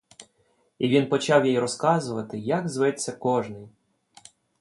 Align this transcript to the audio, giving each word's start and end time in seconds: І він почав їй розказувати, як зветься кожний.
І 0.79 0.87
він 0.89 1.09
почав 1.09 1.45
їй 1.45 1.59
розказувати, 1.59 2.37
як 2.39 2.69
зветься 2.69 3.11
кожний. 3.11 3.69